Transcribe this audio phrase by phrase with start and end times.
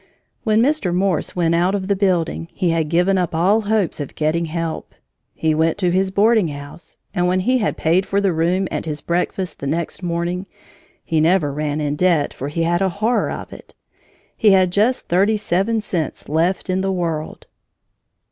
[0.43, 0.91] When Mr.
[0.95, 4.95] Morse went out of the building, he had given up all hopes of getting help.
[5.35, 8.83] He went to his boarding house, and when he had paid for the room and
[8.87, 10.47] his breakfast the next morning,
[11.03, 13.75] (he never ran in debt for he had a horror of it!)
[14.35, 17.45] he had just thirty seven cents left in the world.